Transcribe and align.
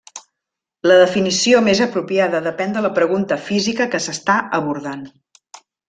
La 0.91 0.95
definició 1.01 1.59
més 1.67 1.81
apropiada 1.87 2.41
depèn 2.47 2.73
de 2.79 2.83
la 2.87 2.91
pregunta 2.99 3.41
física 3.53 3.91
que 3.93 4.05
s'està 4.07 4.43
abordant. 4.63 5.07